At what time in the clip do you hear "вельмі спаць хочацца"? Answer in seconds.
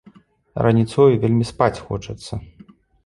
1.25-2.33